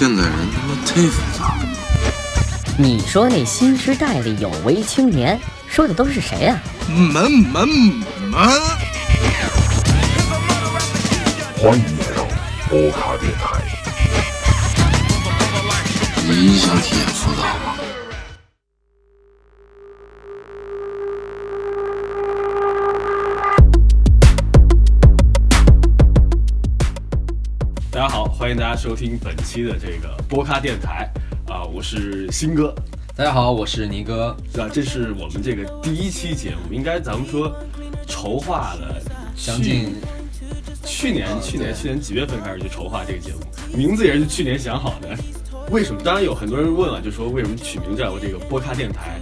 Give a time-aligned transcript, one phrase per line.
[0.00, 1.62] 现在人他妈忒复杂了。
[2.78, 5.38] 你说那新时代里有为青年，
[5.68, 7.68] 说的都是谁呀、门门
[8.30, 8.40] 门！
[11.58, 12.26] 欢迎来到
[12.70, 13.60] 波卡电台。
[16.26, 17.69] 你想体验复杂吗？
[28.50, 31.08] 欢迎大家收听本期的这个波咖电台
[31.46, 32.74] 啊、我是新哥，
[33.14, 34.36] 大家好，我是尼哥。
[34.52, 34.68] 对吧？
[34.74, 37.54] 这是我们这个第一期节目，应该咱们说
[38.08, 39.00] 筹划了
[39.36, 39.94] 将近
[40.84, 45.16] 去年去年去年几月份开始去筹划这个节目，名字也是去年想好的。
[45.70, 46.00] 为什么？
[46.02, 49.20] 当然有很多人问了，就说为什么取名叫这个波咖电台？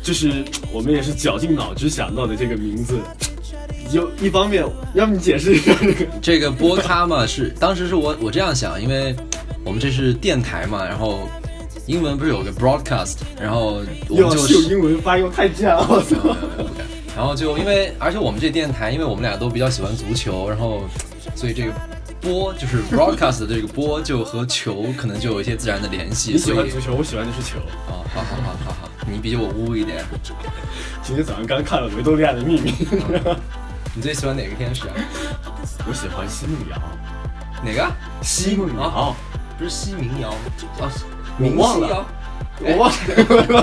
[0.00, 3.00] 就是我们也是绞尽脑汁想到的这个名字。
[3.92, 6.06] 有一方面，要不你解释一下这个？
[6.20, 9.14] 这个播咖嘛，是当时是我我这样想，因为
[9.64, 11.28] 我们这是电台嘛，然后
[11.86, 16.36] 英文不是有个 broadcast，然后我就 秀英文发音太贱了，我操！
[17.16, 20.82] 然后就因为而且我们这电台，因为我们俩都比较喜欢足球，然后
[21.34, 21.72] 所以这个
[22.20, 26.32] 播就是 broadcast 的这个播就和球可能就有一些自然的联系。
[26.32, 27.58] 你喜欢足球，我喜欢的是球。
[27.88, 30.04] 哦，好好好好好，你比我污一点。
[31.02, 32.70] 今天早上刚看了《维多利亚的秘密》，
[33.98, 34.94] 你最喜欢哪个天使啊？
[35.84, 36.80] 我喜欢奚梦瑶。
[37.64, 37.92] 哪个？
[38.22, 39.16] 奚梦瑶啊，
[39.58, 40.28] 不是西民谣
[40.78, 40.86] 啊，
[41.40, 42.06] 我忘了
[42.60, 42.88] 我忘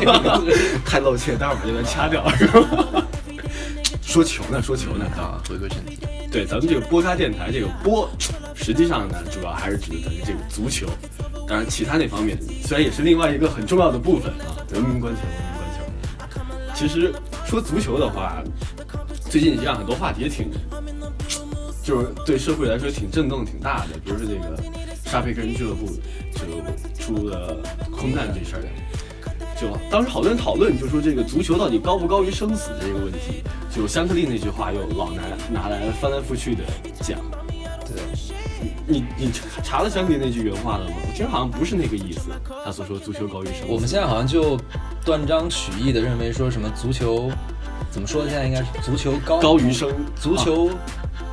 [0.03, 0.43] 了，
[0.85, 2.29] 太露怯，待会儿把这段掐掉。
[2.35, 3.07] 是 吧
[4.01, 5.39] 说球呢，说球呢啊！
[5.39, 5.99] 啊，回归正题。
[6.29, 8.09] 对，咱们这个播咖电台，这个播，
[8.53, 10.85] 实际上呢，主要还是指的这个足球。
[11.47, 16.75] 当然，其他那方面虽然也是另外一个很重要的部分啊，人民关球，人民关球。
[16.75, 17.13] 其实
[17.45, 18.43] 说足球的话，
[19.29, 20.49] 最近这样很多话题也挺，
[21.83, 24.57] 就是对社会来说挺震动挺大的，比如说这个
[25.03, 25.87] 沙佩克人俱乐部
[26.33, 27.57] 就出了
[27.91, 28.63] 空难这事儿。
[29.59, 33.41] 就当时好多人讨论，就说这个足球到底高不高于生死这个问题。
[33.73, 36.63] 就香克利那句话又老拿拿来翻来覆去的
[37.01, 37.19] 讲。
[37.85, 38.01] 对，
[38.85, 39.29] 你你
[39.63, 40.95] 查了香克利那句原话了吗？
[41.07, 42.31] 我记得好像不是那个意思。
[42.65, 43.65] 他所说足球高于生死。
[43.67, 44.57] 我们现在好像就
[45.05, 47.31] 断章取义的认为说什么足球，
[47.95, 48.25] 怎么说？
[48.27, 49.89] 现在应该是足球高高于生
[50.19, 50.69] 足球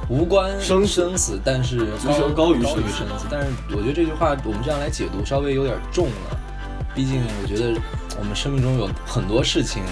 [0.09, 3.27] 无关生死生死，但是足球高于高生死于生死。
[3.29, 6.39] 但是我觉得这句话我们这样来解读稍微有点重了，
[6.95, 7.75] 毕竟我觉得
[8.17, 9.83] 我们生命中有很多事情。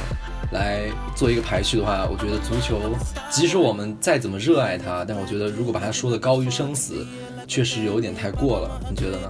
[0.52, 2.80] 来做一个排序的话，我觉得足球，
[3.30, 7.06] 即使我们再怎么热爱它，但我觉得如果把它说的高于生死，
[7.50, 8.80] 确实有点太过了。
[8.88, 9.28] 你觉得呢？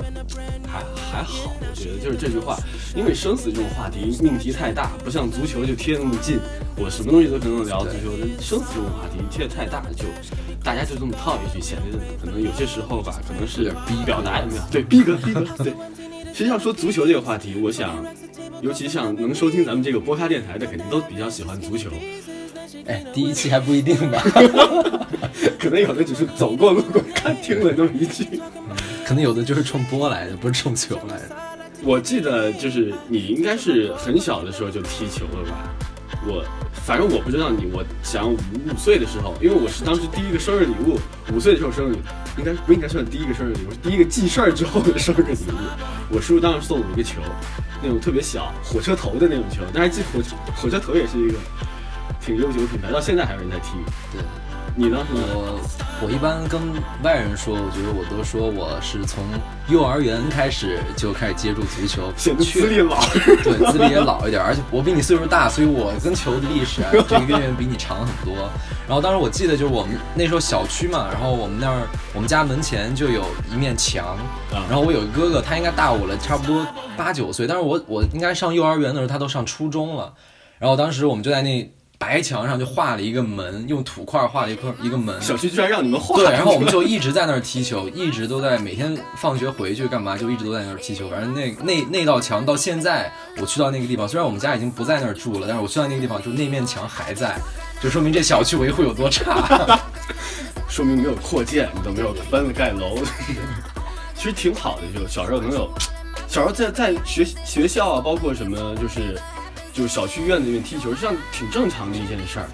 [0.68, 2.58] 还还好，我觉得就是这句话，
[2.94, 6.38] 因为生死这种话题命题太大，不像足球就贴那么近，
[6.76, 7.82] 我什么东西都可能聊。
[7.82, 10.04] 足球生死这种话题贴得太大，就
[10.62, 14.62] 大家就这么套一句，显得可能有些时候吧，可能是逼表达有没有？
[14.70, 15.72] 对，逼格逼格对。
[16.34, 18.04] 实际上说足球这个话题，我想，
[18.60, 21.88] 尤其像能收听咱们这个播咖电台的，肯定都比较喜欢足球。
[22.86, 24.22] 哎，第一期还不一定吧，
[25.60, 28.40] 可能有的只是走过路过看听了那么一句。
[29.04, 31.36] 可能有的就是冲波来的，不是冲球来的。
[31.82, 35.68] 我记得就是你应该是很小的时候就踢球了吧？
[36.26, 36.44] 我
[36.84, 40.98] 反正我不知道你，我想五五岁的时候，因为我是当时第一个生日礼物，
[41.34, 41.96] 五岁的时候生日，
[42.38, 46.14] 应该不应该算第一个生日礼物，是第一个记事儿之后的生日礼物。
[46.14, 47.20] 我叔叔当时送了我一个球，
[47.82, 51.38] 那种特别小火车头的那种球，但是记火车火车头也是一个
[52.20, 53.70] 挺悠久的品牌，到现在还有人在踢。
[54.12, 54.20] 对，
[54.80, 55.06] 你呢？
[55.12, 55.60] 我
[56.02, 56.58] 我一般跟
[57.02, 59.22] 外人说，我觉得我都说我是从
[59.68, 62.98] 幼儿园开始就开始接触足球，显得确资历老。
[63.44, 68.48] 对，资历也老一点，而且我比你岁数大，所以我跟球的历史啊， 这个远远比你长很多。
[68.88, 74.16] 然后当时我记得就是我们那时候小区嘛，然后我们那儿我们家门前就有一面墙，
[74.50, 80.10] 啊然后我有一个哥哥，他应该大我了差不多八九岁，但是我我应该上幼儿园的时候，他都上初中了。
[80.58, 91.10] 然后当时我们就在那白墙上就画了一个门，用土块画了一块一个门，小区居然让你们画，对，然后我们就一直在那儿踢球，一直都在每天放学回去干嘛，就一直都在那儿踢球。
[91.10, 97.38] 反正那那那道墙到现在，我去到那个地方，虽然我们家已经不在那儿住了，但是我去到那个地方，就那面墙还在，
[97.82, 99.78] 就说明这小区维护有多差。
[100.68, 102.96] 说明没有扩建，你都没有翻了盖楼，
[104.16, 104.98] 其实挺好的。
[104.98, 105.70] 就小时候能有，
[106.26, 109.20] 小时候在在学学校啊，包括什么就是
[109.72, 112.48] 就是小区院子里面踢球，实际上挺正常的一件事儿。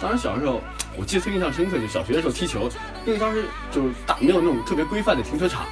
[0.00, 0.60] 当时小时候
[0.96, 2.68] 我记得特印象深刻，就小学的时候踢球，
[3.04, 5.66] 因为当时就是大没有那种特别规范的停车场，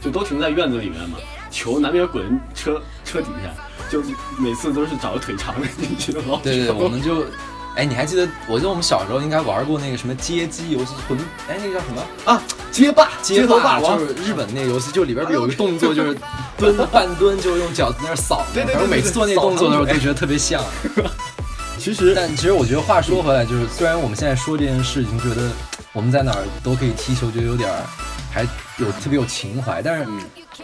[0.00, 1.18] 就都停在院子里面嘛，
[1.50, 3.52] 球难免滚车车底下，
[3.90, 4.02] 就
[4.38, 6.12] 每次都是找个腿长的进去
[6.42, 7.24] 对，对我们就，
[7.74, 8.28] 哎，你还记得？
[8.46, 12.02] 我记得我们小时候应该玩过那个什么街机游戏，混，哎，那个叫什么？
[12.24, 16.16] 啊，街霸，街头霸王就是日本那个游戏，就里边不有一个动作，就是
[16.58, 18.44] 蹲 半蹲就用脚在那儿扫。
[18.52, 20.62] 对对对然后每次做那个动作的时候都觉得特别像。
[21.78, 25.50] 其实但其实我觉得话说回来，就是虽然我们现在说这件事情，觉得
[25.92, 27.82] 我们在哪儿都可以踢球，觉得有点儿
[28.30, 28.42] 还
[28.76, 30.06] 有特别有情怀，但是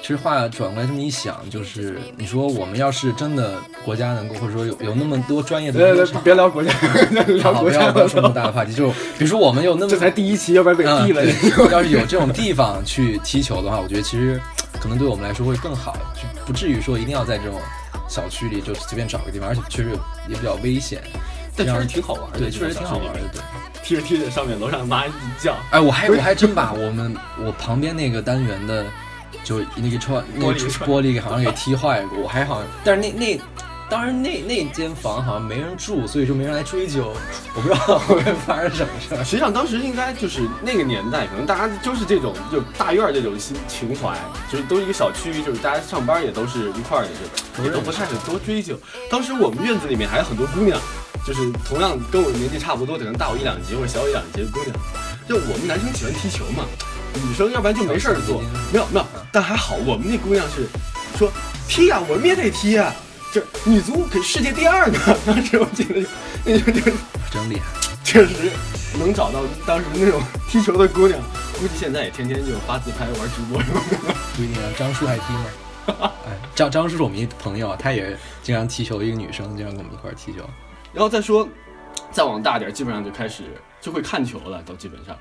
[0.01, 3.55] 其实话转过来这么一想，就是你说我们要是真的
[3.85, 6.73] 国家能够，或者说有有那么多专业的别别别聊国家，
[7.11, 11.23] 聊好，国家不要不要说那么大的话题，就比如说我们有那么这才第一期，要不然被嗯毙了。
[11.23, 14.41] 对 要是有这种地方去踢球的话，我觉得其实
[14.81, 17.61] 可能对我们来说会更好，就不至于说一定要在这种
[18.09, 19.91] 小区里就随便找个地方，而且确实
[20.29, 21.03] 也比较危险。
[21.57, 23.21] 但确实挺好玩的，对，确实挺好玩的。
[23.33, 23.41] 对，
[23.83, 25.11] 踢着踢着，上面楼上妈一
[25.41, 27.13] 叫，哎，我还我还真把我们
[27.45, 28.87] 我旁边那个单元的，
[29.45, 33.41] 就那个窗那个玻璃好像给踢坏过，我还好像，但是那那。
[33.91, 37.17] 当然那，那间房好像没人住，所以说没人来追究。
[37.55, 39.25] 我不知道后面发生什么事儿。
[39.25, 44.15] 实际上当时应该就是那个年代，可能大家就是这种就大院儿这种情情怀，
[44.53, 47.09] 就是都一个小区，就是大家上班也都是一块儿的，
[47.57, 48.79] 就也都不太是多追究。
[49.11, 50.79] 当时我们院子里面还有很多姑娘，
[51.27, 54.77] 就是同样跟我年纪差不多，可能大我一两级或者小我一两级的姑娘。
[55.27, 56.67] 就我们男生喜欢踢球嘛，
[57.27, 58.41] 女生要不然就没事儿做，
[58.73, 60.67] 没有没有，但还好我们那姑娘是
[61.17, 61.31] 说
[61.69, 62.93] 踢呀、我们也得踢呀、
[63.33, 64.99] 这女足可是世界第二呢。
[65.27, 66.09] 当时我记得就
[66.45, 66.93] 那就就
[67.31, 67.63] 真厉害！
[68.05, 68.51] 确实
[68.99, 71.21] 能找到当时那种踢球的姑娘，
[71.61, 74.15] 估计现在也天天就发自拍玩直播什么的。
[74.35, 76.11] 不一定啊，张叔还踢吗？
[76.25, 80.39] 哎，张张叔是我们一朋友，他也经常踢球，一个女生经常跟我们一块儿踢球。
[80.95, 81.47] 然后再说，
[82.11, 83.43] 再往大点儿，基本上就开始
[83.81, 85.15] 就会看球了，都基本上。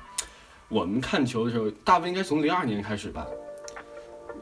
[0.68, 3.26] 我们看球的时候，大部分应该从零二年开始吧。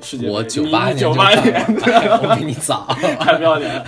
[0.00, 2.86] 世界杯我九八年九八年，了 我比你早。
[3.20, 3.86] 太不要脸了。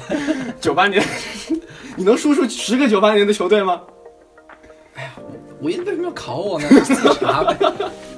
[0.61, 1.05] 九八年，
[1.97, 3.81] 你能说出十个九八年的球队吗？
[5.61, 6.69] 我为什么要考我呢？
[6.85, 7.57] 自己查呗。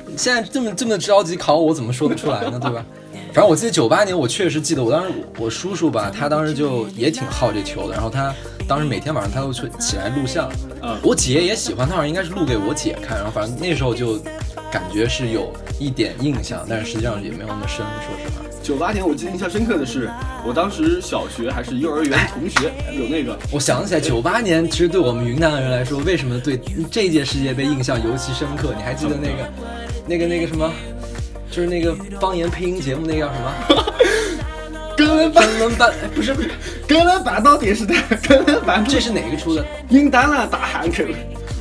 [0.06, 2.60] 你现在这么这么着急考我，我怎么说得出来呢？
[2.60, 2.84] 对吧？
[3.32, 8.34] 反正我记得九八年，我确实记得，我当时我叔叔吧，他当时就也挺好这球的，然后他
[8.70, 10.48] 当时每天晚上他都去起来录像，
[10.80, 14.16] 嗯我姐也喜欢，他好像应该是录给我姐看，然后反正那时候就
[14.70, 18.46] 感觉是有一点印象，但是实际上也没有那么深，说实话。
[18.62, 20.08] 九八年我记得印象深刻的是，
[20.46, 26.56] 我当时小学还是幼儿园同学有那个我想起来，九八年其实对我们云南的人来说，为什么对
[26.92, 28.72] 这届世界杯印象尤其深刻？
[28.76, 29.52] 你还记得那个、
[30.06, 30.70] 那个、那个什么，
[31.50, 33.84] 就是那个方言配音节目，那个叫什么？
[35.00, 35.90] 哥伦巴伦班？
[36.14, 36.50] 不是不是，
[36.86, 39.64] 哥伦巴到电视台，哥伦巴这是哪个出的？
[39.88, 41.04] 赢单了大汉克，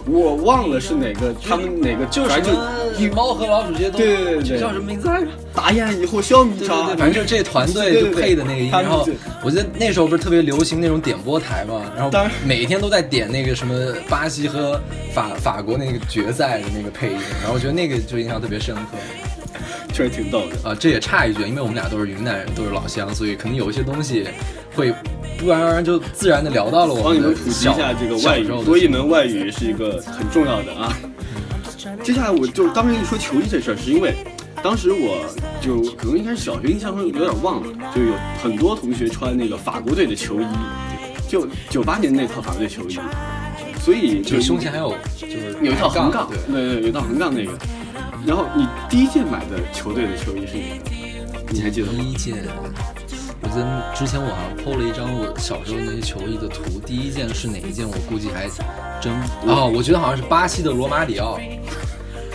[0.05, 5.27] 我忘了是哪个，他们哪个就是什反正就么猫和老鼠这些都，对对对这叫什么名字来着？
[5.55, 9.07] 打眼以后小米茶，对对对，反正就这团队就配的那个音，然后
[9.41, 12.11] 我记得那时候不是特别流行那种点播台嘛，然后
[12.43, 13.73] 每天都在点那个什么
[14.09, 14.81] 巴西和
[15.13, 18.81] 法法国那个决赛的那个配音，然后我觉得那个就印象特别深刻。
[19.93, 20.69] 确实挺逗的。
[20.69, 24.27] 啊，这也差一句，因为我们俩都是云南人，都是老乡，所以可能有一些东西
[24.75, 24.93] 会
[25.37, 30.95] 不然而然就自然的聊到了我帮你们普及一下这个外语多一门外语是一个很重要的啊。
[32.03, 34.15] 接下来我就当时跟你说球衣这事儿，是因为
[34.61, 35.25] 当时我
[35.61, 38.13] 就可能应该是小学，印象中有点忘了，就有
[38.43, 40.45] 很多同学穿那个法国队的球衣，
[41.27, 42.99] 就九八年那套法国队球衣，
[43.81, 47.51] 所以就是胸前还有就是有一套横杠杠，对，对对，有一套横杠那个。
[48.29, 51.51] 然后你第一件买的球队的球衣是哪个？
[51.51, 51.93] 你还记得吗？
[51.97, 52.35] 第一件，
[53.41, 58.47] 我记得之前我好像 PO 了一张我小时候那些球衣的图，第一件是哪一件我估计还
[59.01, 59.11] 真
[59.47, 61.39] 哦，我觉得好像是巴西的罗马里奥，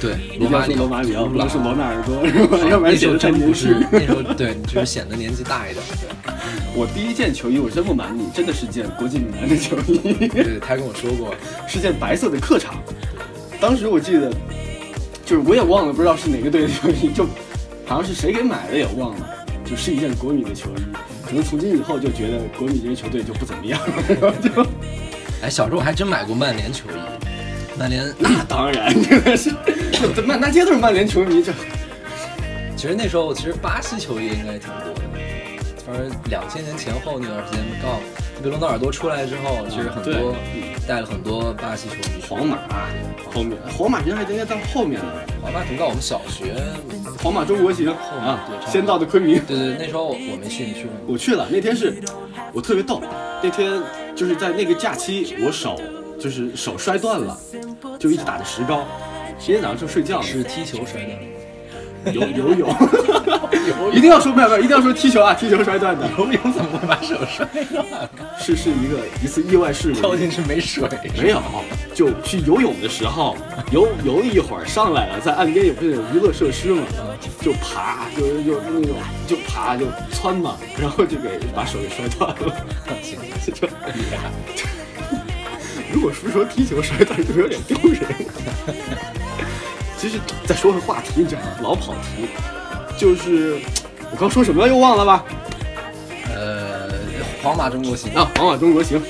[0.00, 2.58] 对，罗马里奥，罗马里奥，不能是罗纳尔多，是吧？
[2.68, 5.86] 要不然显得太真不是。，那时候对，就是显得年纪大一点。
[6.74, 11.32] 我第一件球衣，我真不瞒你，真的是件国际米兰的球衣，对，他跟我说过，
[11.68, 12.82] 是件白色的客场。
[13.60, 14.32] 当时我记得，
[15.24, 17.24] 就是我也忘了，不知道是哪个队的球衣，就
[17.86, 19.26] 好像是谁给买的也忘了，
[19.64, 20.82] 就是一件国米的球衣。
[21.24, 23.80] 可能从今以后就觉得国米这支球队就不怎么样
[24.20, 24.66] 了，就
[25.42, 29.50] 哎，小时候我还真买过曼联球衣，曼联那当然真的是，
[30.14, 31.52] 这满大街都是曼联球迷，这
[32.76, 35.00] 其实那时候其实巴西球衣应该挺多的，
[35.86, 38.00] 反正两千年前后那段时间，刚好
[38.42, 40.34] 贝罗纳尔多出来之后，其实很对多
[40.86, 42.22] 带了很多巴西球迷。
[42.28, 42.58] 皇马
[43.32, 45.06] 后面，皇马其实还应该到后面了。
[45.42, 46.54] 皇马挺到我们小学，
[47.22, 49.40] 皇马中国行啊先到的昆明。
[49.46, 50.98] 对对，那时候我没去，你去了吗？
[51.06, 52.02] 我去了，那天是
[52.52, 53.02] 我特别逗，
[53.42, 53.80] 那天
[54.14, 55.80] 就是在那个假期，我手
[56.18, 57.38] 就是手摔断了，
[57.98, 58.84] 就一直打着石膏，
[59.38, 61.12] 今天早上就睡觉呢，是踢球摔的，
[62.12, 62.68] 游游泳，
[63.92, 68.08] 一定要说没有没有，一定要说踢球啊，踢球摔断的，游泳怎么会把手摔断？
[68.38, 70.00] 是是一个一次意外事故。
[70.00, 70.88] 跳进去没水，
[71.20, 71.40] 没有，
[71.94, 73.37] 就去游泳的时候
[73.70, 76.82] 游游了一会儿上来了，在岸边有不是有娱乐设施嘛，
[77.40, 78.96] 就爬就就那种
[79.26, 82.56] 就爬就窜嘛，然后就给把手给摔断了。
[83.02, 83.18] 行，
[83.54, 84.30] 就厉害。
[85.92, 88.02] 如果是说踢球摔断，就有点丢人。
[89.96, 91.46] 其实再说回话题，你知道吗？
[91.62, 92.28] 老跑题，
[92.98, 93.58] 就是
[94.10, 95.24] 我刚说什么又忘了吧？
[96.34, 96.90] 呃，
[97.42, 99.00] 皇马中国行啊，皇马中国行，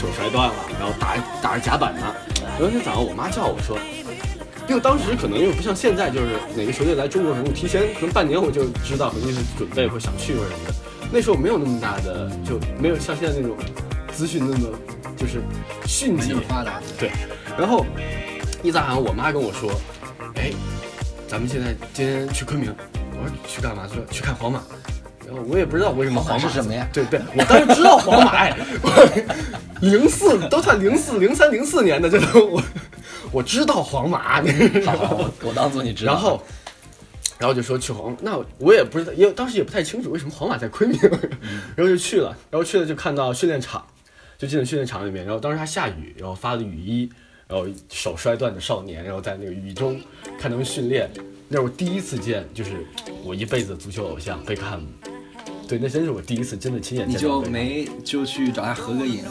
[0.00, 2.00] 手摔断了，然后打打着甲板呢。
[2.60, 3.78] 有一天早上，我妈叫我说，
[4.68, 10.74] 因为当时可能又不像现在，就是哪个球队来中国，可能我提前可能半年我就知道，肯定是准备或想去或者什么的。
[11.10, 13.56] 那时候没有那么大的，就没有像现在那种
[14.12, 14.68] 资讯那么
[15.16, 15.40] 就是
[15.86, 16.80] 迅捷发达。
[16.98, 17.10] 对，
[17.56, 17.86] 然后
[18.62, 19.70] 一早上我妈跟我说，
[20.38, 20.52] 哎，
[21.26, 22.72] 咱们现在今天去昆明。
[23.20, 23.88] 我说去干嘛？
[23.92, 24.62] 说去看皇马。
[25.26, 26.88] 然后我也不知道为什么皇马是什么呀？
[26.92, 28.56] 对对，我当时知道皇马，哎，
[29.82, 32.62] 零四都算零四零三零四年的，这都我
[33.32, 34.40] 我知道皇马。
[34.86, 36.12] 好，我我当做你知道。
[36.12, 36.42] 然后，
[37.36, 40.98] 然后就说去皇，那我也不知道，也当时也不太清楚为什么皇马在昆明，
[41.74, 43.84] 然后就去了，然后去了就看到训练场，
[44.38, 47.10] 就进了训练场里面，然后当时还下雨，然后发了雨衣，
[47.48, 49.98] 然后手摔断的少年，然后在那个雨中
[50.38, 51.10] 看他们训练，
[51.48, 52.86] 那是我第一次见，就是
[53.24, 54.86] 我一辈子的足球偶像贝克汉姆。
[55.66, 57.16] 对，那真是我第一次真的亲眼见。
[57.16, 59.24] 你就没就去找他合个影？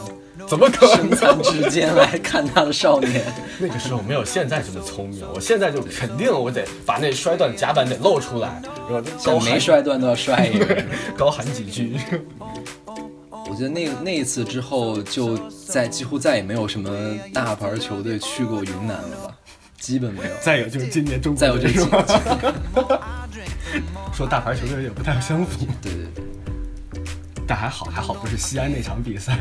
[0.48, 1.08] 怎么可能？
[1.08, 3.24] 身残志坚来看他的少年。
[3.58, 10.84] 那个时候没有现在这么聪明，我现在就肯定我得把那摔断甲板得露出来，然后高没摔断都要摔一个，
[11.16, 11.96] 高喊几句。
[13.48, 16.90] 我觉得那那一次之后，就再几乎再也没有什么
[17.32, 19.34] 大牌球队去过云南了吧？
[19.80, 20.30] 基本没有。
[20.40, 21.88] 再有就是今年中，再有这种。
[24.12, 25.66] 说大牌球队也不太相符。
[25.80, 26.24] 对对对。
[27.48, 29.38] 但还好，还好不是西安那场比赛。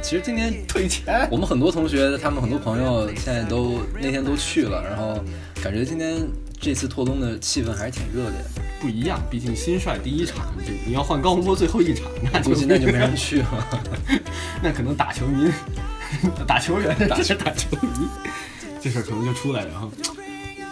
[0.00, 5.18] 其实今天 退钱，我们很多同学，他们很多朋友现在都那天都去了，然后
[5.62, 6.28] 感觉今天
[6.60, 8.62] 这次拓东的气氛还是挺热烈的。
[8.80, 13.68] 不一样，毕竟新帅第一场，就你要换高洪波最后一场， 那估计那就没人去了。
[14.62, 15.50] 那可能打球迷、
[16.46, 18.08] 打球员、打打球迷，
[18.80, 19.88] 这事儿可能就出来了哈。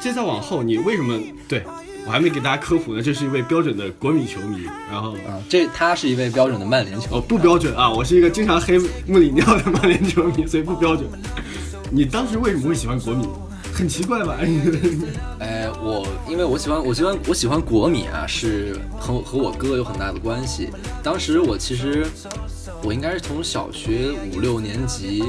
[0.01, 1.65] 这再往后，你为什么对？
[2.07, 4.63] 我还没给大家科普呢，这是一位标准的国米球迷。
[4.89, 7.17] 然后啊，这他是一位标准的曼联球迷。
[7.17, 11.09] 哦，不标准啊，我是一个经常黑穆里尼奥的曼联球迷，所以不标准。
[11.91, 13.27] 你当时为什么会喜欢国米？
[13.77, 14.39] 很奇怪吧？
[15.39, 20.71] 哎， 我因为我喜欢，我喜欢，我喜欢国米啊，是和和我哥有很大的关系。
[21.03, 22.07] 当时我其实
[22.83, 25.25] 我应该是从小学五六年级。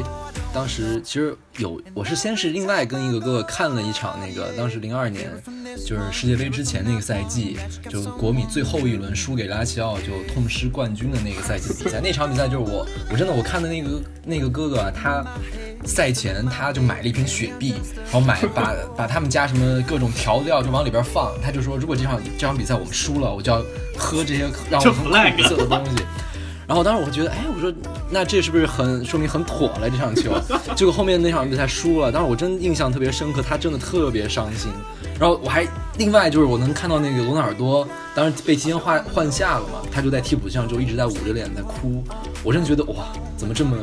[0.58, 5.30] 当时其实有，我是先是另外跟一个哥哥看了一场那个，当时零二年
[5.86, 7.56] 就是世界杯之前那个赛季，
[7.88, 12.02] 就国米最后一轮输给拉齐奥就痛失冠军的那个赛季比赛。
[12.02, 15.24] 那场比赛就是我，我真的我看的那个那个哥哥啊，他
[15.86, 17.76] 赛前他就买了一瓶雪碧，
[18.12, 23.64] 然后买把把他们家什么各种调料就往里边放，他就说如果这场这场比赛我们输了，我就要
[23.96, 26.04] 喝这些让我很苦涩的东西。
[26.68, 27.74] 然后当时我觉得，哎，我说
[28.10, 30.34] 那这是不是很说明很妥了这场球？
[30.76, 34.70] 结果后面那场比赛输了，当时我真印象特别深刻，他真的特别伤心。
[35.18, 35.66] 然后我还
[35.98, 42.04] 另外就是我能看到那个罗纳尔多，当时被提前换换下了嘛，他就在替补席上就一直在捂着脸在哭。
[42.44, 43.06] 我真的觉得哇，
[43.38, 43.78] 怎么这么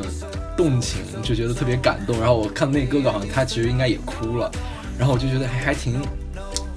[0.55, 2.19] 动情，就觉得特别感动。
[2.19, 4.51] 然后我看那哥哥好像他其实应该也哭了，
[4.97, 5.99] 然后我就觉得还还挺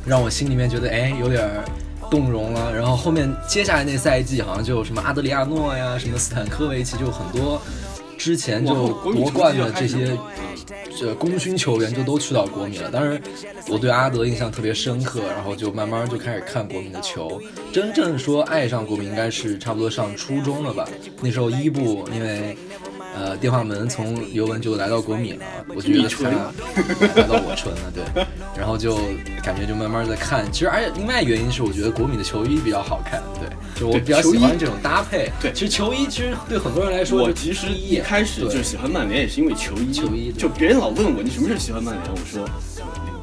[0.06, 1.46] 让我心里面觉得哎有点。
[2.10, 7.60] 动容了，然后后面接下来那赛季好像就什么阿德里亚诺呀，什么斯坦科维奇，就很多
[8.16, 10.16] 之前就夺冠的这些
[10.98, 12.90] 这功勋球员就都去到国米了。
[12.90, 13.20] 当然，
[13.68, 17.40] 我对阿德印象特别深刻，然后就慢慢就开始看国米的球。
[17.72, 20.88] 真正说爱上国米，应该是差不多上初中了吧？
[21.20, 22.56] 那时候伊布因为。
[23.16, 28.04] 呃，电话门从尤文就来到国米了，我就觉得他来到我村了，对，
[28.56, 28.96] 然后就
[29.42, 33.48] 感觉就慢慢在看，其实而且另外原因是我觉得国米的球衣比较好看，对，
[33.80, 42.48] 就我比较喜欢这种搭配，对，其实球衣其实对很多人来说，我其实一开始就喜欢曼联也是因为球衣，球衣，就别人老问我你什么时候喜欢曼联，我说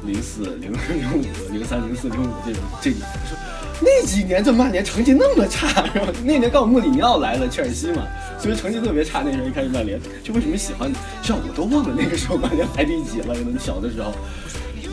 [0.04, 2.96] 零零四零零五零三零四零五这种这，我
[3.28, 3.36] 说。
[3.78, 6.10] 那几年这曼联成绩那么差，然后？
[6.24, 8.06] 那年刚好穆里尼奥来了，切尔西嘛，
[8.38, 9.22] 所以成绩特别差。
[9.24, 10.92] 那时候一开始曼联，就为什么喜欢？
[11.22, 13.34] 像我都忘了那个时候曼联排第几了。
[13.34, 14.12] 可能小的时候，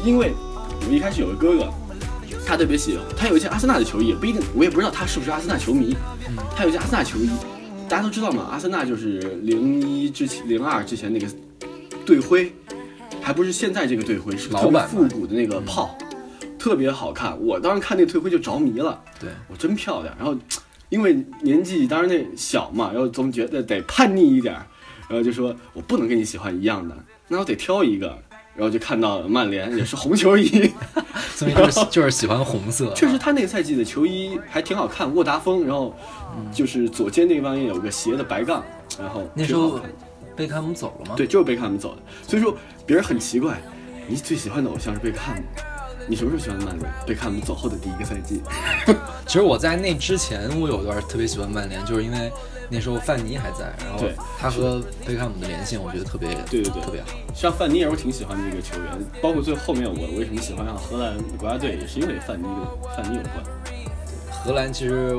[0.06, 0.34] 因为
[0.88, 1.74] 我一开始有个哥哥，
[2.46, 5.96] 他特别喜欢，他有一件阿森纳的球衣，也不一定，我也不知道他是不是阿森纳球迷。
[6.56, 7.30] 他有一件阿森纳球衣，
[7.90, 11.28] 大家都知道嘛，阿森纳就是零一之前、零二之前那个
[12.06, 12.52] 队徽，
[13.22, 15.98] 还不是现在这个队徽，是老版复古的那个炮。
[16.58, 17.38] 特别好看。
[17.42, 20.16] 我当时看那个退灰就着迷了，对，我真漂亮。
[20.18, 20.34] 然后
[20.94, 24.64] 因为年纪当然那小嘛，然后总觉得得叛逆一点儿，
[25.10, 26.96] 然后就说我不能跟你喜欢一样的，
[27.28, 28.16] 那我得挑一个。
[28.56, 30.72] 然后就看到了曼联也是红球衣，
[31.34, 32.94] 所以就是 就是喜欢红色。
[32.94, 35.92] 确实，他那个赛季的球衣还挺好看，沃达丰，然后
[36.52, 38.64] 就是左肩那方也有个斜的白杠，
[39.00, 39.82] 然后那时候
[40.36, 41.16] 贝克汉姆走了吗？
[41.18, 42.02] 对，就是贝克汉姆走的。
[42.28, 43.60] 所以说别人很奇怪，
[44.08, 45.44] 你最喜欢的偶像是贝克汉姆，
[46.08, 46.92] 你什么时候喜欢曼联？
[47.06, 48.42] 贝克汉姆走后的第一个赛季。
[49.26, 52.32] 其实我在那之前，我有段特别喜欢曼联，就是因为
[52.70, 57.08] 那时候范尼还在，然后对他和贝克汉姆的连线，我觉得特别对对对特别好。
[57.34, 63.44] 像范尼也是，我挺喜欢的一个球员，包括最后面我为什么喜欢上荷兰国家队，也是因为范尼跟范尼有关。
[64.44, 65.16] 荷兰其实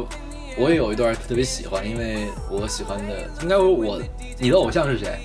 [0.59, 4.01] 我也有一段特别喜欢，因为我喜欢的应该我
[4.39, 5.19] 你的偶像是谁？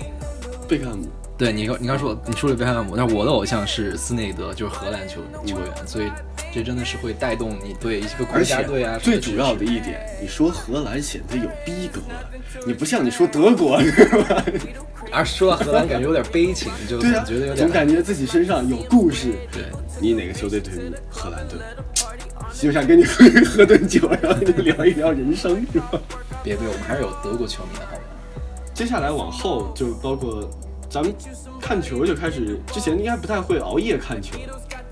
[0.66, 1.06] 贝克汉姆，
[1.40, 6.12] 对你刚你刚说你说了贝克汉姆，但是我的偶像是斯内德，就是荷兰球球员，所以
[6.52, 12.02] 这真的是会带动你对一个国家队啊最主要的一点，你说荷兰显得有逼格，
[12.66, 14.44] 你不像你说德国，是吧？
[15.10, 19.32] 而说到荷兰，感觉有点悲情，就对啊，觉得有点总感觉自己身上有故事。
[19.50, 19.62] 对。
[19.98, 20.92] 你哪个球队退役？
[21.10, 21.58] 荷兰队，
[22.52, 25.98] 就想跟你喝 喝顿酒，然后跟你聊一聊人生，是吧？
[26.42, 28.02] 别别，我们还是有德国球迷的好吗？
[28.74, 30.48] 接下来往后就包括
[30.90, 31.14] 咱们
[31.60, 34.36] 看球就开始，之前应该不太会熬夜看球，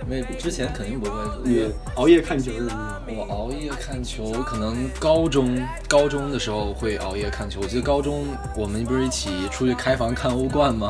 [0.05, 1.13] 因为之前肯定不会。
[1.43, 1.65] 你
[1.97, 3.01] 熬夜看球是吗？
[3.09, 7.59] 我熬夜看球，可能高中高中的时候会熬夜看球。
[7.61, 8.27] 我记得高中
[8.57, 10.89] 我们不是一起出去开房看欧冠吗？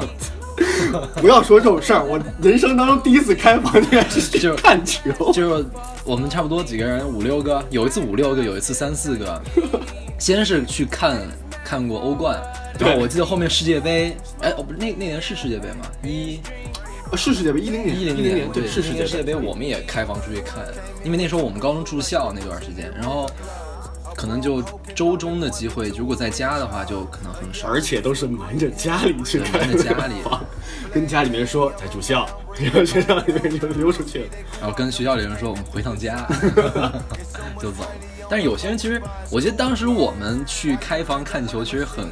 [1.17, 5.65] 不要说这种事儿，我人生当中第一次开房应该是去看球， 就是
[6.05, 9.43] 我们差不多几个人，五六个，有一次五六个，有一次三四个。
[10.19, 11.23] 先是去看
[11.65, 12.41] 看过欧冠，
[12.79, 15.87] 然后我记得后面世界杯，哎，哦不是那那年是世界杯吗？
[16.03, 16.41] 一
[17.11, 20.65] 呃是世界杯，一零年，一零零年，对，是世界世界杯，我们也开房出去看，
[21.05, 23.29] 因为那时候我们高中住校那段时间，然后
[24.15, 24.63] 可能就
[24.95, 27.69] 周中的机会，如果在家的话，就可能很少。
[27.69, 30.15] 而且都是瞒着家里去看，瞒着家里
[30.93, 32.27] 跟家里面说在住校，
[32.59, 34.27] 然 后学校里面就溜出去了。
[34.61, 36.27] 然后跟学校里人说我们回趟家，
[37.61, 38.08] 就走了。
[38.31, 42.07] 但是有些人其实，我记得当时我们去开房看球，其实很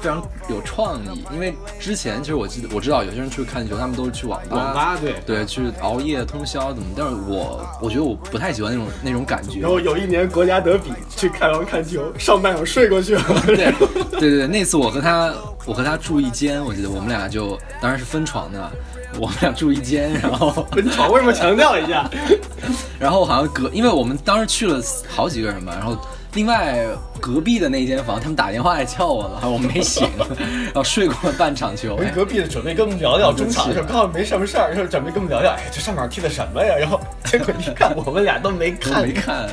[0.00, 6.88] 非常有创意，因为之前其实我记得我知道有些人去看球，他们都是去网吧，网吧对对，去熬夜通宵怎么？
[6.96, 9.60] 但是我我觉得我不太喜欢那种那种感觉。
[9.60, 13.22] 然后有一年国家德比去开房看球，上半场睡过去了。
[13.46, 15.32] 对对对对，那次我和他
[15.64, 18.70] 我和他住一间，我记得我们俩就当然是分床的，
[19.18, 22.08] 我们俩住一间，然后 分床为什么强调一下？
[22.98, 25.96] 然后好像隔，因为我们当时去了好几个人嘛，然后
[26.34, 26.86] 另外
[27.20, 30.08] 隔壁的那间房，他们打电话来叫我了，我没醒，
[30.66, 31.98] 然后睡过了半场球。
[32.14, 36.74] 隔壁的准备跟我们聊聊中场的时候，刚好没什么事儿，就准备跟我们聊聊，哎，这上场踢的什么呀？
[36.78, 39.48] 然后结果一看，我们俩都没看，没看。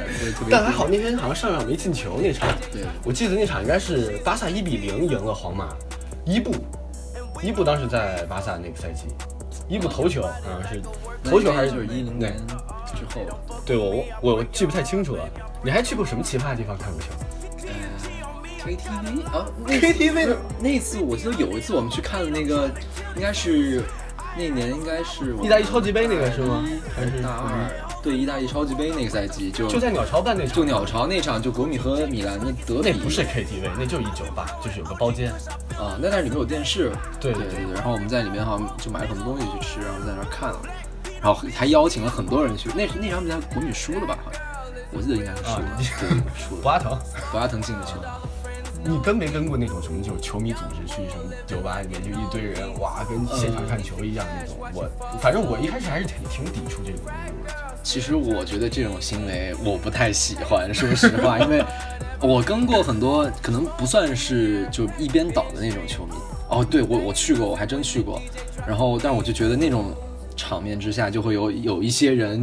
[0.50, 5.70] 但还好那天好像上场没进球那场，对，我记得那场应该是巴萨一比零赢了皇马，
[6.26, 6.54] 伊布，
[7.42, 9.08] 伊布当时在巴萨那个赛季，
[9.70, 10.82] 伊布头球好像是
[11.24, 12.36] 头球还是就是一零年
[12.88, 13.22] 之后。
[13.66, 15.24] 对我我我记不太清楚了。
[15.64, 17.08] 你还去过什么奇葩的地方看过球？
[17.66, 17.74] 呃
[18.66, 22.70] ，KTV 啊 KTV 的那次我记得有一次我们去看了那个，
[23.16, 23.82] 应该是
[24.38, 26.66] 那年应该是意大利超级杯那个是吗？
[26.96, 27.72] 还是大二？
[28.04, 32.92] 对，意大利超级杯那个赛季就就在鸟巢办那场，就鸟巢那场，就国米和米兰的德比。
[32.92, 35.32] 那不是 KTV，那就是一酒吧，就是有个包间
[35.78, 35.98] 啊。
[36.00, 36.92] 那但是里面有电视。
[37.20, 37.74] 对对对对。
[37.74, 40.62] 然后我们在里面好像就买了很多东西去吃，然后在那儿看了，
[41.22, 42.70] 然后还邀请了很多人去。
[42.76, 44.18] 那那场比赛国米输了吧？
[44.24, 44.42] 好像
[44.92, 46.62] 我记得应该是输了， 对，输了。
[46.62, 46.98] 博阿滕，
[47.32, 47.94] 博阿滕进的球。
[48.86, 54.58] 你跟没跟过那种什么，就是球迷组织去什么酒吧里面就一堆人，哇，跟现场看球一样那种？
[54.74, 54.90] 我
[55.22, 57.14] 反正我一开始还是挺挺抵触这种的。
[57.84, 61.64] 其实我觉得这种行为我不太喜欢， 说实话，因为
[62.22, 66.14] 我跟过很多可能不算是就一边倒的那种球迷。
[66.50, 68.22] 哦，对我我去过，我还真去过。
[68.66, 69.94] 然后，但我就觉得那种
[70.36, 72.42] 场面之下，就会有有一些人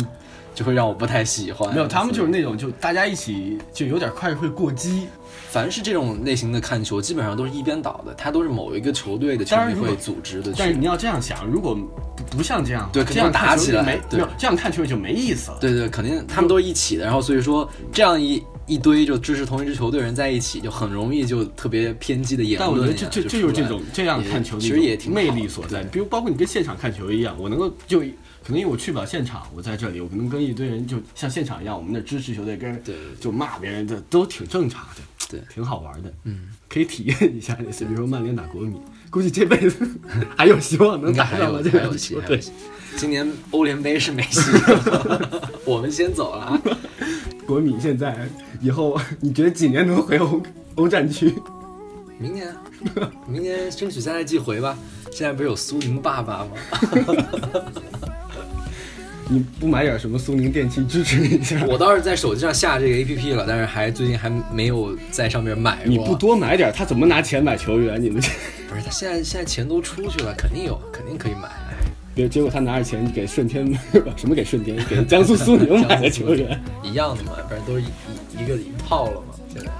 [0.54, 1.72] 就会让我不太喜欢。
[1.72, 5.08] 没有，他们就是那种就大家一起就有点快会过激。
[5.50, 10.52] 凡是这种类型的看球，基本上都是一边倒的，他都是某一个球队的球迷会组织的。
[10.56, 15.58] 但是你要这样想，如果不不像这样，对，这样打起来没没有这样看球就没意思了。
[15.60, 22.70] 对对，肯定他们都是一起的，然后所以说这样一一堆就支持同一支球队人在一起，就很容易就特别偏激的言论。
[22.70, 25.82] 但我觉得这这这就是这种这样看球其实也挺魅力所在。
[25.82, 27.98] 比如包括你跟现场看球一样，我能够就
[28.44, 35.02] 可能因为我去不了现场，我在这里，我可能跟一堆人就像现场一样，我们的支持球队跟对就骂别人的都挺正常的。
[35.30, 39.88] 对挺好玩的，嗯，可以体验一下就是，比如说曼联打国米，估计这辈子
[40.36, 42.40] 还有希望能打上了这个球队还有。
[42.40, 42.52] 戏。
[42.96, 44.40] 今年欧联杯是没戏，
[45.64, 46.60] 我们先走了啊。
[47.46, 48.28] 国米现在
[48.60, 50.42] 以后，你觉得几年能回欧
[50.74, 51.32] 欧战区？
[52.18, 52.54] 明年，
[53.28, 54.76] 明年争取下赛季回吧。
[55.12, 56.50] 现在不是有苏宁爸爸吗？
[59.32, 61.64] 你不买点什么苏宁电器支持一下？
[61.70, 65.86] 我倒是在手机上下这个 APP 了，但是还最近还没有在上面买过。
[65.86, 68.02] 你不多买点，他怎么拿钱买球员？
[68.02, 68.28] 你们这
[68.68, 71.48] 不是他现在现在钱都出去了，肯定有，肯定可以买。
[72.12, 73.72] 别结果他拿着钱给顺天
[74.16, 76.60] 什么给顺天给江苏苏宁买的球员。
[76.82, 79.34] 一样的嘛，反正都是一一一个一套了嘛。
[79.54, 79.70] 现在，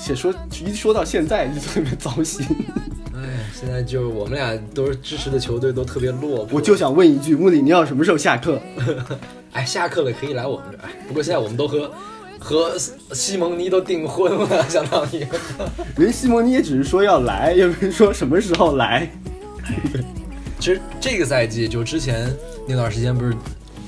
[0.00, 0.34] 哎呦，现说
[0.64, 2.46] 一说到现在就特别糟心。
[3.14, 6.56] 哎，现在就是我们俩都是支持的球队都特别落魄。
[6.56, 8.58] 我就想问一句，穆里尼奥什么时候下课？
[9.52, 10.80] 哎，下课了可以来我们这儿。
[10.84, 11.90] 哎不过现在我们都和
[12.38, 12.76] 和
[13.12, 15.26] 西蒙尼都订婚了，相当于。
[15.96, 19.10] 人西蒙尼也只是说要来，也没说什么时候来。
[20.58, 22.30] 其实这个赛季就之前
[22.66, 23.34] 那段时间不是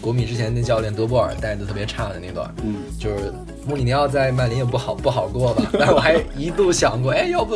[0.02, 3.32] 国米之前那教练德波尔带的特别差的那段，嗯，就是
[3.64, 5.62] 穆里尼奥在曼联也不好不好过吧。
[5.78, 7.54] 但是我还一度想过，哎，要不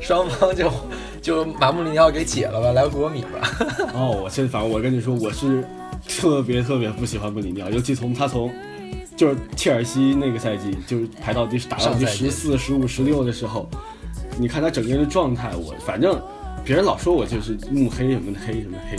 [0.00, 0.70] 双方就
[1.22, 3.50] 就把穆里尼奥给解了吧，来国米吧。
[3.96, 5.64] 哦，我现在反正我跟你说，我是
[6.06, 8.52] 特别特别不喜欢穆里尼奥，尤其从他从
[9.16, 13.66] 就是切尔西那个赛季，就是排到第打到第十四、十五、十六的时候，
[14.38, 16.20] 你看他整个人的状态，我反正
[16.66, 18.98] 别人老说我就是慕黑什么的黑什么黑，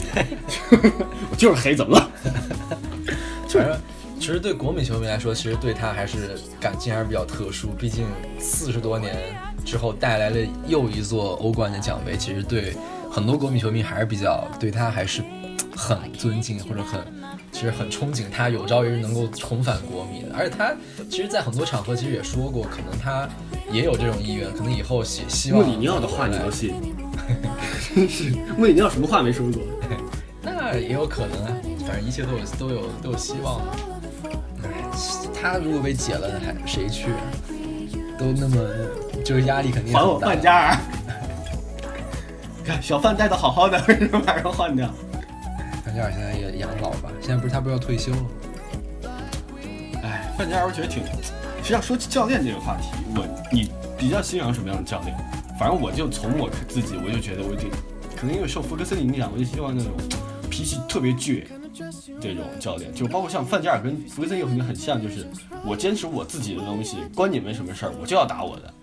[1.30, 2.12] 我 就是黑，怎么了？
[3.46, 3.76] 就是
[4.18, 8.06] 其实对国米球迷来说，其实对他还是感情还是比较特殊，毕竟
[8.40, 9.14] 四十多年
[9.66, 12.74] 之后带来了又一座欧冠的奖杯，其实对
[13.12, 15.22] 很多国米球迷还是比较对他还是
[15.76, 17.02] 很尊敬或者很。
[17.50, 20.76] 其实很憧憬他有朝一日能够重返国米的，而且他
[21.10, 23.28] 其实，在很多场合其实也说过，可能他
[23.72, 26.76] 也有这种意愿，可能以后希希望穆里尼奥的话你来都信？
[27.96, 29.62] 真是穆里尼奥什么话没说过？
[30.42, 31.54] 那也有可能啊，
[31.86, 33.72] 反正一切都有都有都有希望嘛。
[34.64, 34.70] 哎，
[35.34, 37.20] 他如果被解了，还谁去啊？
[38.18, 38.58] 都那么，
[39.24, 40.78] 就是压力肯定还我很大范加尔！
[42.66, 44.90] 看小范带的好好的，为什么马上换掉？
[45.86, 47.12] 范加尔现在也养老吧？
[47.22, 48.26] 现在不是他不是要退休了？
[50.04, 51.04] 哎，范加尔我觉得挺……
[51.04, 55.16] 实际上说起教练这个话题，我你比较欣赏什么样的教练？
[55.60, 57.68] 反正我就从我自己，我就觉得我就
[58.16, 59.92] 可能因为受福格森影响，我就希望那种
[60.50, 61.44] 脾气特别倔
[62.20, 65.28] 这种教练，就包括像范加尔跟福格森有可能很像，就是
[65.66, 68.74] 我坚持我自己的东西，关你们什么事儿，我就要打我的。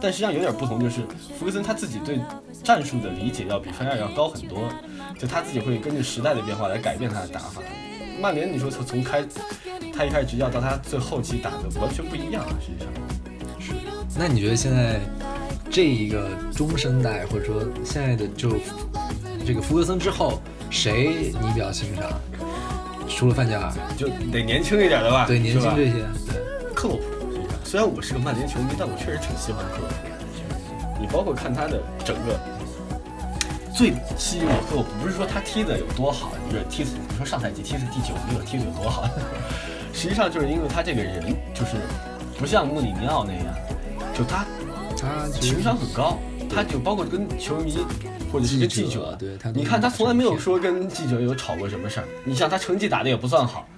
[0.00, 1.00] 但实际上有点不同，就是
[1.38, 2.20] 福格森他自己对
[2.62, 4.68] 战术的理解要比范加尔要高很多，
[5.18, 7.62] 就他自己会根据时代的变化来改变他的打法。
[8.20, 9.24] 曼联，你说从从开
[9.92, 12.88] 他一开始执教到他最后期打的完全不一样啊，实际上
[13.58, 13.72] 是。
[14.18, 15.00] 那你觉得现在
[15.74, 18.54] 这一个中生代，或者说现在的就
[19.44, 22.04] 这个福格森之后，谁你比较欣赏？
[23.08, 25.94] 除了范加尔，就得年轻一点的吧，对年轻这些，
[26.30, 26.72] 对。
[26.76, 27.02] 克洛普
[27.64, 31.00] 虽然我是个曼联球迷，但我确实挺喜欢克洛普的。
[31.00, 32.38] 你包括看他的整个，
[33.74, 39.10] 最吸引我克洛普不是说他踢的有多好，就是踢死，你说上赛季踢死第九名，踢的有多好，
[39.92, 41.20] 实际上就是因为他这个人
[41.52, 41.72] 就是
[42.38, 43.44] 不像穆里尼奥那样，
[44.16, 44.46] 就他
[45.04, 47.76] 他情商很高，他就包括跟球迷
[48.32, 52.06] 或者是跟记记者者，对他你看他从来没有说跟记者有吵过什么事儿。
[52.24, 53.68] 你像他成绩打的也不算好，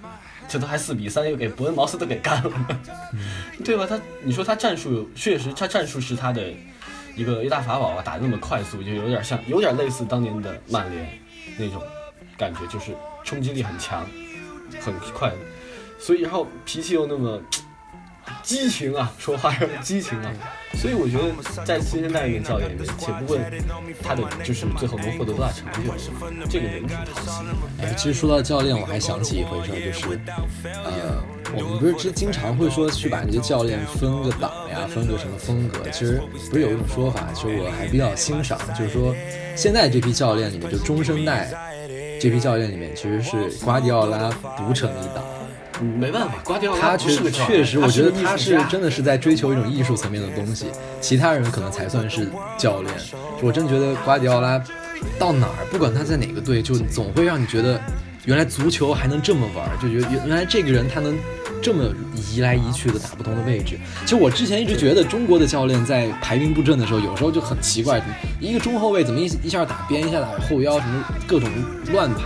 [0.47, 2.51] 这都还四比三又给伯恩茅斯都给干了，
[3.65, 3.85] 对吧？
[3.85, 6.41] 他你说他战术确实，他战术是他的
[7.15, 11.19] 一个一大法宝啊，打得那么快速，就有点像，有点类似当年的曼联
[11.57, 11.83] 那种
[12.37, 14.07] 感觉，就是冲击力很强，
[14.79, 15.33] 很快，
[15.99, 17.41] 所以然后脾气又那么。
[18.43, 20.31] 激情啊，说话要激情啊，
[20.75, 23.41] 所以我觉得在新生代一个教练里面，且不问
[24.01, 25.91] 他的就是最后能获得多大成就，
[26.49, 27.29] 这个人挺讨喜。
[27.81, 30.19] 哎，其实说到教练，我还想起一回事儿，就是，
[30.85, 31.23] 呃，
[31.55, 35.79] 我们不是之经常会说去把这些教练分个档呀，分个什么风格。
[35.91, 39.15] 其实不是有一种说法，其实我还比较欣赏，就是说
[39.55, 41.51] 现在这批教练里面，就中生代
[42.21, 45.23] 这批教练里面，其实是瓜迪奥拉独成一档。
[45.81, 50.65] 嗯，没办法，瓜迪奥拉是个教练确实，我觉得他他是真的是在追求一种艺术层面的东西，
[50.99, 52.93] 其他人可能才算是教练。
[53.41, 54.61] 我真觉得瓜迪奥拉
[55.19, 57.79] 到哪儿，不管他在哪个队，就总会让你觉得
[58.25, 61.15] 原来足球还能这么玩儿，就觉得原原来这个人他能
[61.61, 61.83] 这么
[62.15, 63.77] 移来移去的打不同的位置。
[64.01, 68.01] 其实我之前一直觉得中国的教练在排兵布阵的时候，有时候就很奇怪，
[68.39, 71.47] 一个中后卫怎么一一下打边，一下打后腰，什么各种
[71.91, 72.21] 乱排。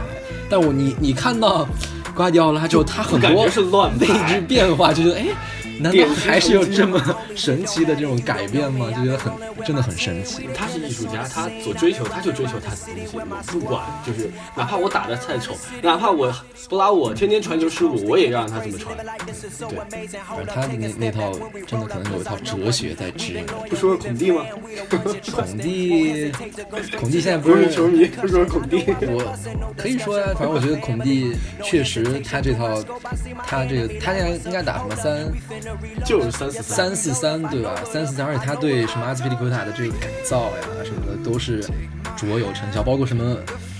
[0.50, 1.68] 但我你你看到
[2.16, 5.26] 瓜迪奥拉之后，他很多是乱位排置变化，就觉得哎，
[5.80, 7.00] 难道还是有这么
[7.36, 8.92] 神奇的这种改变吗？
[8.92, 9.34] 就觉得很
[9.66, 10.48] 真的很神奇。
[10.54, 13.18] 他是艺术家，他所追求，他就追求他的东西。
[13.18, 16.34] 我不管，就是哪怕我打的再丑，哪怕我
[16.70, 18.96] 不拉我天天传球失误，我也让他这么传。
[19.70, 19.78] 对，
[20.28, 21.32] 反正他的那那套
[21.66, 23.54] 真的可能有一套哲学在指引着。
[23.70, 24.46] 不说孔蒂吗？
[25.32, 26.32] 孔蒂，
[27.00, 28.84] 孔蒂现在不是不是球迷，不说孔蒂。
[29.02, 29.34] 我
[29.78, 32.84] 可以说呀，反正我觉得孔蒂确实他这套，
[33.46, 35.32] 他这个他现在应该打什么三
[36.06, 36.92] 就是三四三。
[36.92, 37.76] 三四三对吧？
[37.86, 41.64] 三四三，而且他对什么阿斯皮利奎塔的这个改造呀什么的都是
[42.18, 43.38] 卓有成效，包括什么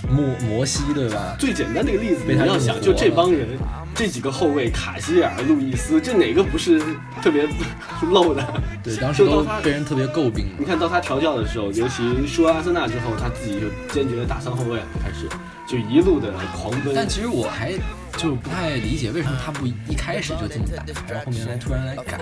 [0.08, 1.34] 摩摩西对吧？
[1.40, 3.48] 最简单的一个例子，被他你要想，用就这帮人，
[3.96, 6.80] 这几个后卫，卡希尔、路易斯，这哪个不是
[7.20, 7.48] 特别
[8.08, 8.46] 漏的？
[8.80, 15.28] 对，当时都被人特别诟病你看到他调教的时候，尤其输阿森纳之后，他自己就坚决地打三后卫，开始
[15.66, 16.94] 就一路的狂奔。
[16.94, 17.72] 但其实我还
[18.16, 22.18] 就不太理解为什么他不一开始就这么打，然后后面来突然来改，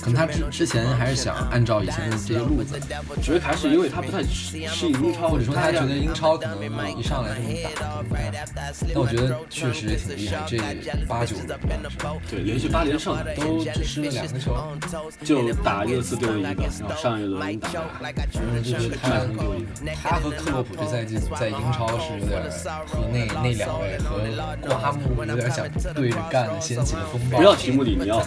[0.00, 2.80] 可能他之之前还是想按照以前的这些路子，
[3.22, 4.62] 主要还是因为他不太适应
[5.02, 7.54] 英超，或者说他觉得英超可能一上来就能
[8.10, 10.58] 打，但我觉得确实也挺厉害，这
[11.06, 11.58] 八九年
[12.28, 14.56] 对连续八连胜，都只失了两个球，
[15.22, 19.20] 就打热刺丢了一个，然后上一轮打反正就是他
[20.02, 22.42] 他和克洛普这赛季在英超是有点
[22.86, 24.20] 和那那两位和
[24.66, 27.38] 瓜木有点想对着干的，掀起了风暴。
[27.38, 28.20] 不要提穆里尼奥，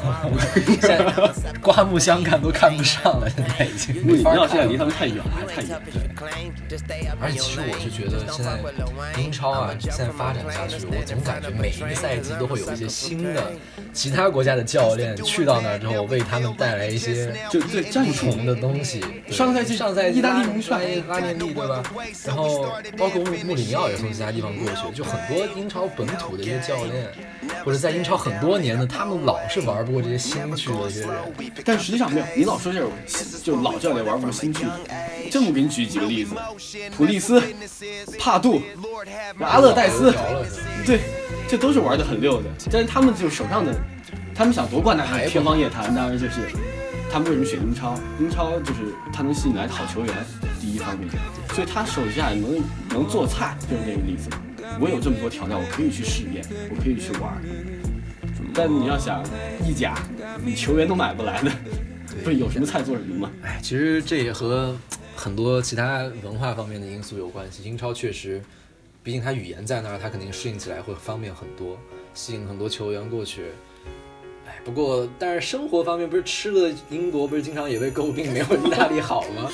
[0.66, 1.06] 现在
[1.62, 4.78] 刮目相看都看不上了，现在已经穆里尼奥现在离。
[4.78, 6.78] 他们太远了，太远对。
[7.20, 8.60] 而且其实我是觉得现在
[9.20, 13.52] 英超啊，现在发展下去，我总感觉每一个赛季都会有一些新的
[13.92, 19.00] 其他国家的教练去到那儿之后，为他们带来一些就对战术的东西。
[19.00, 21.82] 对上赛季上赛季意大利拉名帅拉拉涅利对吧？
[22.24, 27.12] 然后包括穆穆里尼奥也从其他地方过去，就很多英超本土的一些教练，
[27.64, 31.10] 或者在英超很多年的，他们老是玩不过这些新去的一些人。
[31.64, 32.92] 但实际上没有，你老说这种
[33.44, 34.72] 就老教练玩不过新去的。
[35.30, 36.36] 这么给你举几个例子：
[36.96, 37.42] 普利斯、
[38.18, 38.62] 帕杜、
[39.42, 40.14] 阿勒代斯
[40.86, 41.02] 对，
[41.48, 42.50] 这都是玩的很溜的。
[42.72, 43.74] 但是他们就手上的，
[44.34, 45.94] 他们想夺冠那还是天方夜谭。
[45.94, 46.50] 当然就是
[47.12, 48.00] 他们为什么选英超？
[48.20, 50.16] 英超就是他能吸引来好球员，
[50.62, 51.10] 第一方面，
[51.54, 54.30] 所以他手下能能做菜，就是这个例子。
[54.80, 57.42] 我有这么多调料，我可以去试验，我可以去玩。
[58.54, 59.24] 但你要想
[59.66, 59.96] 意甲，
[60.44, 61.52] 你球员都买不来的，
[62.24, 63.32] 不是有什么菜做什么吗？
[63.44, 64.76] 哎，其实这也和
[65.16, 67.64] 很多其他文化方面的因素有关系。
[67.64, 68.42] 英超确实，
[69.04, 71.78] 毕竟它语言在那儿，它肯定适应起来会方便很多，
[72.14, 73.44] 吸引很多球员过去。
[74.48, 79.52] 哎，不过但是生活方面，不是吃的英国不是经常也被诟病没有意大利好吗？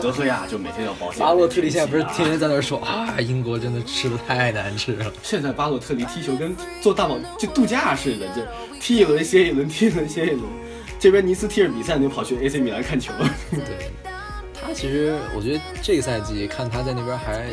[0.00, 1.20] 德赫亚就每天要保险。
[1.20, 5.12] 巴洛特利现在不是天天在那说啊，英国真的吃的太难吃了。
[5.22, 8.42] 现在巴洛特利踢球跟做大宝就度假似的，就
[8.80, 10.42] 踢一轮歇一轮，踢一轮歇一轮。
[10.98, 13.12] 这边尼斯踢着比赛，你就跑去 AC 米兰看球。
[13.50, 13.90] 对，
[14.54, 17.46] 他其实我觉得这个赛季看他在那边还，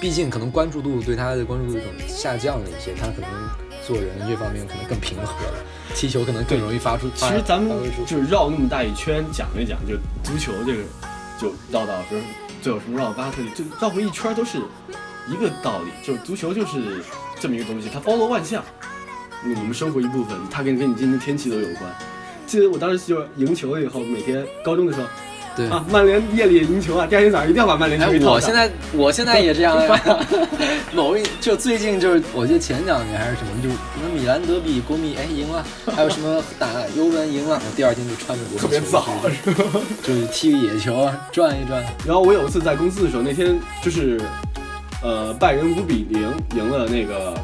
[0.00, 3.30] 毕竟可能关注度对他的关注度有种下降了一些，他可能
[3.84, 5.54] 做人这方面可能更平和了，
[5.96, 7.10] 踢球可能更容易发出。
[7.14, 10.82] 其实咱们就是绕那么大一圈讲一讲，就足球这个，
[11.40, 12.18] 就绕到说
[12.60, 14.58] 最后什么绕到巴特利，就绕回一圈都是
[15.28, 17.02] 一个道理，就是足球就是
[17.38, 18.64] 这么一个东西，它包罗万象，
[19.44, 21.84] 我们生活一部分，它跟跟你今天天气都有关。
[22.46, 25.06] 记得我当时就赢球了以后，每天高中的时候
[25.58, 25.68] 对。
[25.68, 28.32] 啊，曼联夜里赢球啊，第二天早上一定要把曼联哎球衣，套上。
[28.34, 30.26] 我现在我现在也这样呀。
[30.94, 39.04] 某一就最近就是，我记得前两年还是什么，就什么米兰德比国米哎赢了，还有什么打尤文赢了，我第二天就穿着国米球衣特别早，
[39.44, 39.80] 是吧？
[40.02, 41.84] 就是踢个野球啊，转一转。
[42.06, 44.20] 然后我有一次在公司的时候，那天就是，
[45.02, 47.34] 呃，拜仁五比零赢了那个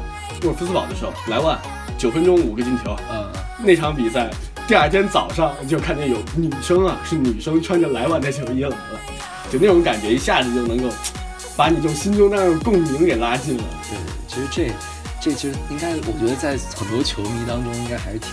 [0.43, 1.57] 沃尔夫斯堡的时候，莱万
[1.97, 2.95] 九分钟五个进球。
[3.11, 3.29] 嗯，
[3.63, 4.29] 那场比赛，
[4.67, 8.99] 第二天早上就看见有女生啊，是女生穿着莱万的球衣来了，
[9.51, 10.89] 就那种感觉，一下子就能够
[11.55, 13.63] 把你这种心中的那种共鸣给拉近了。
[13.87, 13.97] 对，
[14.27, 14.73] 其实这
[15.21, 18.31] 这其实应该，我觉得在很多球迷当中应该还是挺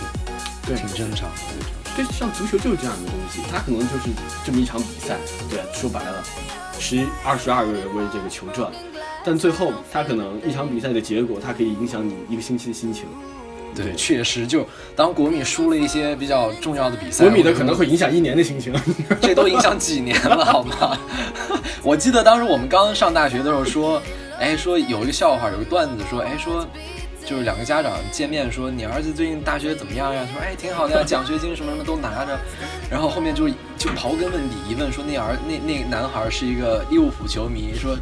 [0.65, 1.95] 对挺正常的。
[1.95, 4.09] 对，像足球就是这样的东西，它可能就是
[4.43, 5.17] 这么一场比赛，
[5.51, 6.23] 对，说白了，
[6.79, 8.71] 十二十二个人为这个球转，
[9.23, 13.05] 但最后它可能一场比赛的结果，它可以影响你一个星期的心情。
[13.75, 18.73] 对，确实，就当国米输了一些比较重要的比赛，国米的可能会影响一年的心情。
[19.21, 20.97] 这都影响几年了，好吗？
[21.83, 24.01] 我记得当时我们刚上大学的时候说，
[24.39, 26.65] 哎，说有一个笑话，有个段子说，哎，说
[27.25, 30.27] 就是两个家长见面说你儿子最近大学怎么样呀？
[30.31, 32.37] 说哎挺好的呀，奖学金什么什么都拿着。
[32.91, 37.97] 然后后面就就刨根问底一问，说那儿那那男孩是一个利物浦球迷，说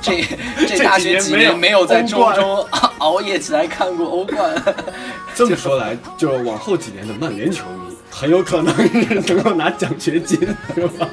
[0.00, 0.22] 这
[0.68, 2.64] 这大学几年没有在周中
[2.98, 4.54] 熬夜起来看过欧冠。
[5.34, 10.38] 这么说来，就是往后几年的曼联球迷很有可能是能够拿奖学金，
[10.74, 11.08] 是吧？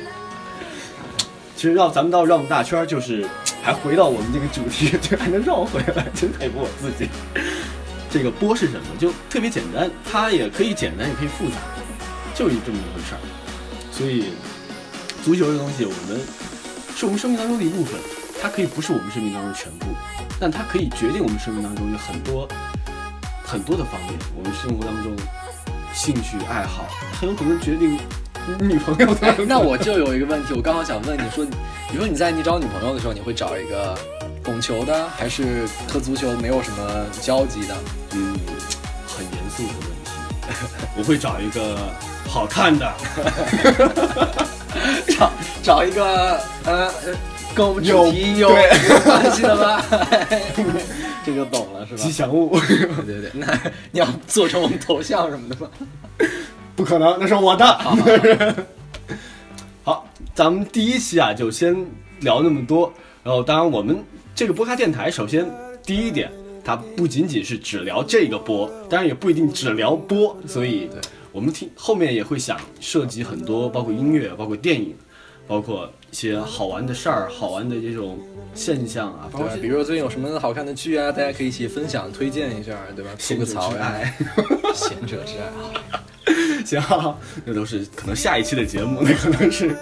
[1.55, 3.25] 其实绕咱们到绕大圈，就是
[3.63, 7.09] 还回到我们这个主题， 就还能绕回来， 真佩服我自己。
[8.11, 8.85] 这个波是什么？
[8.99, 11.55] 就特别简单，它也可以简单，也可以复杂，
[12.35, 13.21] 就是这么一回事儿。
[13.89, 14.33] 所以，
[15.23, 16.19] 足球这东西，我们
[16.95, 17.99] 是我们生命当中的一部分，
[18.41, 19.87] 它可以不是我们生命当中的全部，
[20.39, 22.47] 但它可以决定我们生命当中有很多
[23.43, 24.13] 很多的方面。
[24.35, 25.15] 我们生活当中
[25.93, 26.85] 兴趣爱好，
[27.19, 27.97] 很有可能决定
[28.59, 29.33] 女朋友的。
[29.45, 31.45] 那我就有一个问题，我刚好想问你说，
[31.91, 33.97] 你说你在你找女朋友的时候，你会找一个
[34.43, 37.75] 懂球的，还是和足球没有什么交集的？
[38.11, 38.35] 嗯，
[39.07, 40.11] 很严肃的问题。
[40.97, 41.77] 我会找一个
[42.27, 42.93] 好看的，
[45.17, 45.31] 找
[45.63, 47.13] 找一个呃呃
[47.55, 48.49] 跟我们主有题有
[49.05, 49.85] 关系的吧？
[51.25, 52.03] 这就懂了是吧？
[52.03, 53.47] 吉祥物，对对对，那
[53.91, 55.69] 你要做成我们头像什么的吗？
[56.75, 57.65] 不可能，那是我的。
[59.83, 61.75] 好，咱们第一期啊，就先
[62.21, 62.91] 聊那么多。
[63.23, 64.03] 然后，当然我们
[64.35, 65.49] 这个播咖电台，首先
[65.85, 66.31] 第一点，
[66.63, 70.89] 它不仅仅是只聊这个播，当然也不一定只聊播，所以
[71.31, 74.95] 我们听后面也会想涉及很多，包括音乐，包括电影，
[75.47, 78.19] 包括一些好玩的事儿、好玩的这种
[78.55, 79.61] 现象啊，包括对？
[79.61, 83.11] 比如说最近有什么好看的剧啊，大家可以一起分享推荐一下，对吧？
[83.15, 84.13] 吐贤个槽爱，
[84.73, 85.51] 贤者之爱
[86.63, 86.83] 啊！
[86.87, 89.75] 行，那都是可能下一期的节目，那可能是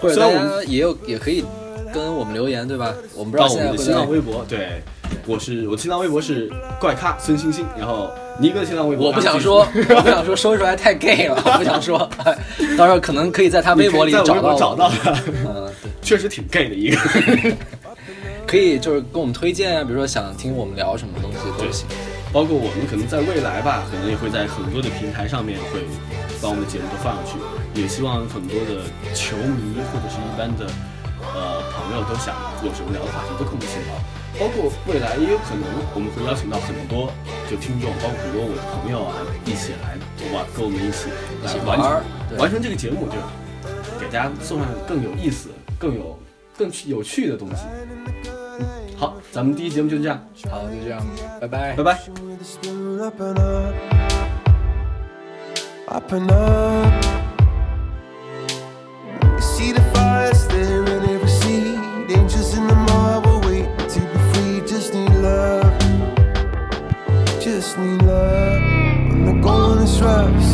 [0.00, 1.44] 或者大虽然也有也可以
[1.92, 2.92] 跟我们留言，对吧？
[3.14, 4.82] 我们不知道到我现在会们的新浪微博，对，
[5.26, 11.98] 我是我的新浪微博是怪咖孙星星，然后尼哥的新浪微博我不想说， 我不想说，说出来太 gay 了，我不想说。
[12.24, 12.36] 哎
[12.76, 15.12] 到时候可能可以在他微博里找到找到他，
[15.46, 16.98] 嗯，对，确实挺 gay 的一个。
[18.46, 21.86] 可以就是跟我们推荐啊，比如说想听我们聊什么东西都行。
[22.32, 25.80] 包括我们可能在未来吧，可能也会在很多的平台上面会
[26.42, 27.38] 把我们的节目都放上去，
[27.80, 28.82] 也希望很多的
[29.14, 30.66] 球迷或者是一般的
[31.22, 32.34] 呃朋友都想
[32.66, 33.94] 有什么聊的话题都跟我们请到，
[34.42, 35.62] 包括未来也有可能
[35.94, 37.12] 我们会邀请到很多
[37.48, 39.14] 就听众，包括很多我的朋友啊
[39.46, 39.94] 一起来
[40.34, 41.08] 玩，跟我们一起
[41.46, 43.14] 来玩儿对完成这个节目，就
[44.00, 46.18] 给大家送上更有意思、更有
[46.58, 47.62] 更有趣的东西。
[48.58, 48.66] 嗯，
[48.98, 50.18] 好，咱们第一节目就这样，
[50.50, 51.00] 好，就这样，
[51.40, 51.96] 拜拜拜。
[53.10, 54.11] 拜。
[56.00, 57.04] Spirit up.
[59.22, 61.78] You see the fires there in every seed,
[62.10, 64.60] angels in the marble waiting to be free.
[64.66, 65.78] Just need love,
[67.40, 68.60] just need love.
[69.10, 70.51] When the going is rough,